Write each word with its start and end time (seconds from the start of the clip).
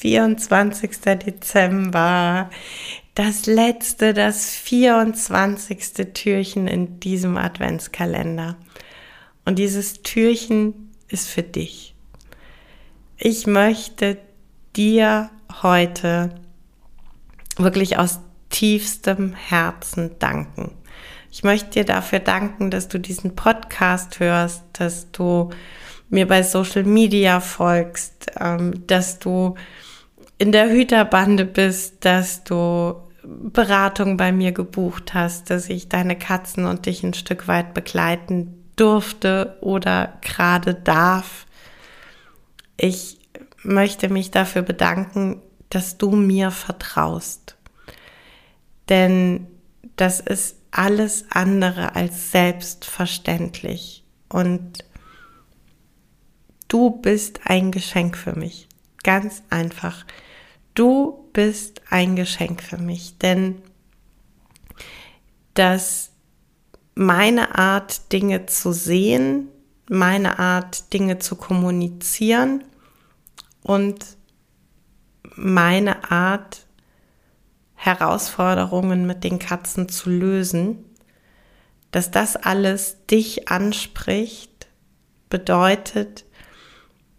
24. 0.00 0.90
Dezember. 1.24 2.48
Das 3.14 3.44
letzte, 3.44 4.14
das 4.14 4.50
24. 4.50 6.14
Türchen 6.14 6.66
in 6.66 7.00
diesem 7.00 7.36
Adventskalender. 7.36 8.56
Und 9.44 9.58
dieses 9.58 10.02
Türchen 10.02 10.90
ist 11.08 11.28
für 11.28 11.42
dich. 11.42 11.94
Ich 13.18 13.46
möchte 13.46 14.16
dir 14.74 15.28
heute 15.62 16.34
wirklich 17.58 17.98
aus 17.98 18.20
tiefstem 18.48 19.34
Herzen 19.34 20.18
danken. 20.18 20.72
Ich 21.30 21.44
möchte 21.44 21.70
dir 21.70 21.84
dafür 21.84 22.20
danken, 22.20 22.70
dass 22.70 22.88
du 22.88 22.98
diesen 22.98 23.36
Podcast 23.36 24.18
hörst, 24.18 24.62
dass 24.72 25.10
du 25.12 25.50
mir 26.10 26.26
bei 26.26 26.42
Social 26.42 26.84
Media 26.84 27.40
folgst, 27.40 28.32
ähm, 28.38 28.86
dass 28.86 29.18
du 29.18 29.54
in 30.38 30.52
der 30.52 30.70
Hüterbande 30.70 31.44
bist, 31.44 32.04
dass 32.04 32.44
du 32.44 32.96
Beratung 33.22 34.16
bei 34.16 34.32
mir 34.32 34.52
gebucht 34.52 35.14
hast, 35.14 35.50
dass 35.50 35.68
ich 35.68 35.88
deine 35.88 36.16
Katzen 36.16 36.64
und 36.66 36.86
dich 36.86 37.02
ein 37.02 37.14
Stück 37.14 37.48
weit 37.48 37.74
begleiten 37.74 38.64
durfte 38.76 39.58
oder 39.60 40.18
gerade 40.22 40.74
darf. 40.74 41.46
Ich 42.76 43.18
möchte 43.62 44.08
mich 44.08 44.30
dafür 44.30 44.62
bedanken, 44.62 45.42
dass 45.68 45.98
du 45.98 46.12
mir 46.12 46.50
vertraust. 46.50 47.56
Denn 48.88 49.46
das 49.96 50.20
ist 50.20 50.56
alles 50.70 51.26
andere 51.30 51.94
als 51.94 52.32
selbstverständlich. 52.32 54.04
Und 54.28 54.84
du 56.70 56.90
bist 56.90 57.40
ein 57.44 57.70
Geschenk 57.72 58.16
für 58.16 58.34
mich. 58.34 58.68
Ganz 59.02 59.42
einfach. 59.50 60.06
Du 60.74 61.28
bist 61.32 61.82
ein 61.90 62.16
Geschenk 62.16 62.62
für 62.62 62.78
mich, 62.78 63.18
denn 63.18 63.60
dass 65.54 66.12
meine 66.94 67.58
Art, 67.58 68.12
Dinge 68.12 68.46
zu 68.46 68.72
sehen, 68.72 69.48
meine 69.88 70.38
Art, 70.38 70.92
Dinge 70.92 71.18
zu 71.18 71.34
kommunizieren 71.36 72.64
und 73.62 74.16
meine 75.34 76.10
Art, 76.10 76.66
Herausforderungen 77.74 79.06
mit 79.06 79.24
den 79.24 79.38
Katzen 79.38 79.88
zu 79.88 80.10
lösen, 80.10 80.84
dass 81.90 82.10
das 82.10 82.36
alles 82.36 83.06
dich 83.06 83.48
anspricht, 83.48 84.68
bedeutet, 85.30 86.26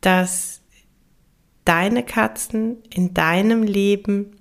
dass 0.00 0.60
deine 1.64 2.02
Katzen 2.02 2.78
in 2.90 3.14
deinem 3.14 3.62
Leben 3.62 4.36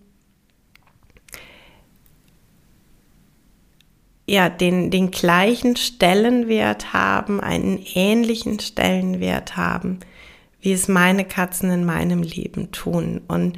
ja 4.28 4.50
den, 4.50 4.92
den 4.92 5.12
gleichen 5.12 5.76
Stellenwert 5.76 6.94
haben, 6.94 7.40
einen 7.40 7.80
ähnlichen 7.94 8.60
Stellenwert 8.60 9.58
haben, 9.58 10.00
wie 10.60 10.74
es 10.74 10.88
meine 10.88 11.26
Katzen 11.26 11.72
in 11.72 11.86
meinem 11.86 12.24
Leben 12.24 12.72
tun. 12.72 13.22
Und 13.28 13.58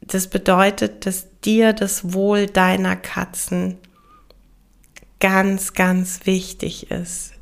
das 0.00 0.28
bedeutet, 0.28 1.06
dass 1.06 1.28
dir 1.40 1.72
das 1.72 2.12
Wohl 2.12 2.46
deiner 2.46 2.96
Katzen 2.96 3.78
ganz, 5.20 5.72
ganz 5.72 6.26
wichtig 6.26 6.90
ist, 6.90 7.32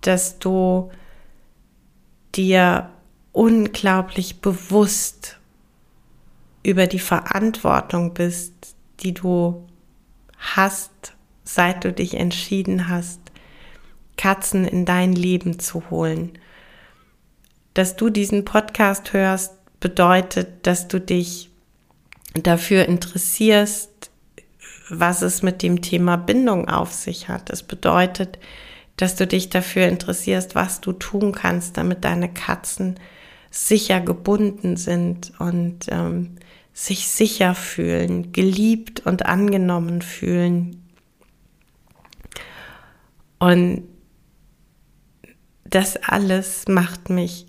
dass 0.00 0.38
du 0.38 0.90
dir 2.34 2.90
unglaublich 3.32 4.40
bewusst 4.40 5.38
über 6.62 6.86
die 6.86 6.98
Verantwortung 6.98 8.14
bist, 8.14 8.76
die 9.00 9.14
du 9.14 9.66
hast, 10.38 11.14
seit 11.44 11.84
du 11.84 11.92
dich 11.92 12.14
entschieden 12.14 12.88
hast, 12.88 13.20
Katzen 14.16 14.64
in 14.64 14.84
dein 14.84 15.12
Leben 15.12 15.58
zu 15.58 15.90
holen. 15.90 16.38
Dass 17.74 17.96
du 17.96 18.10
diesen 18.10 18.44
Podcast 18.44 19.12
hörst, 19.12 19.54
bedeutet, 19.80 20.66
dass 20.66 20.86
du 20.86 21.00
dich 21.00 21.50
dafür 22.34 22.86
interessierst, 22.86 24.10
was 24.88 25.22
es 25.22 25.42
mit 25.42 25.62
dem 25.62 25.82
Thema 25.82 26.16
Bindung 26.16 26.68
auf 26.68 26.92
sich 26.92 27.28
hat. 27.28 27.50
Das 27.50 27.62
bedeutet, 27.62 28.38
dass 28.96 29.16
du 29.16 29.26
dich 29.26 29.48
dafür 29.48 29.88
interessierst, 29.88 30.54
was 30.54 30.80
du 30.80 30.92
tun 30.92 31.32
kannst, 31.32 31.76
damit 31.76 32.04
deine 32.04 32.32
Katzen 32.32 32.98
sicher 33.50 34.00
gebunden 34.00 34.76
sind 34.76 35.32
und 35.38 35.86
ähm, 35.88 36.36
sich 36.72 37.08
sicher 37.08 37.54
fühlen, 37.54 38.32
geliebt 38.32 39.00
und 39.00 39.26
angenommen 39.26 40.02
fühlen. 40.02 40.82
Und 43.38 43.88
das 45.64 45.96
alles 45.96 46.68
macht 46.68 47.10
mich 47.10 47.46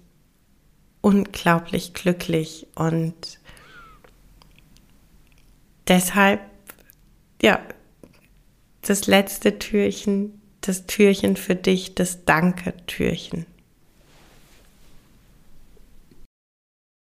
unglaublich 1.01 1.93
glücklich 1.93 2.67
und 2.75 3.39
deshalb, 5.87 6.39
ja, 7.41 7.59
das 8.81 9.07
letzte 9.07 9.59
Türchen, 9.59 10.41
das 10.67 10.85
Türchen 10.85 11.35
für 11.35 11.55
dich, 11.55 11.95
das 11.95 12.25
Danke-Türchen. 12.25 13.45